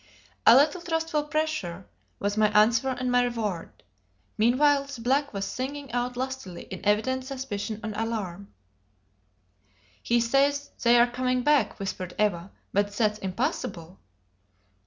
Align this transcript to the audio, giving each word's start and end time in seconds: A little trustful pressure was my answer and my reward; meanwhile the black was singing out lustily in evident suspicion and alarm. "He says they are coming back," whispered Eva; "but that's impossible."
A 0.47 0.55
little 0.55 0.81
trustful 0.81 1.25
pressure 1.25 1.85
was 2.17 2.35
my 2.35 2.49
answer 2.59 2.89
and 2.89 3.11
my 3.11 3.23
reward; 3.23 3.83
meanwhile 4.35 4.85
the 4.85 4.99
black 4.99 5.31
was 5.31 5.45
singing 5.45 5.91
out 5.91 6.17
lustily 6.17 6.63
in 6.63 6.83
evident 6.83 7.23
suspicion 7.25 7.79
and 7.83 7.95
alarm. 7.95 8.51
"He 10.01 10.19
says 10.19 10.71
they 10.81 10.97
are 10.97 11.05
coming 11.05 11.43
back," 11.43 11.79
whispered 11.79 12.15
Eva; 12.17 12.49
"but 12.73 12.91
that's 12.93 13.19
impossible." 13.19 13.99